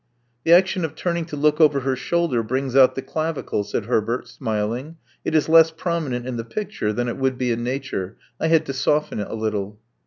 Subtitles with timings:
[0.45, 4.27] The action of turning to look over her shoulder brings out the clavicle," said Herbert,
[4.27, 4.97] smiling.
[5.23, 8.65] It is less prominent in the picture than it would be in nature: I had
[8.65, 9.79] to soften it a little.